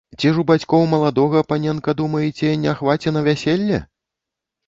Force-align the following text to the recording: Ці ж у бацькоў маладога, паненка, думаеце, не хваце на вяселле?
Ці 0.19 0.29
ж 0.35 0.39
у 0.43 0.43
бацькоў 0.51 0.85
маладога, 0.93 1.43
паненка, 1.51 1.95
думаеце, 1.99 2.49
не 2.63 2.73
хваце 2.79 3.09
на 3.17 3.21
вяселле? 3.27 3.77